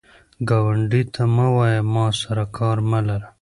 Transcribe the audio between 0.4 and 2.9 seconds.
ګاونډي ته مه وایه “ما سره کار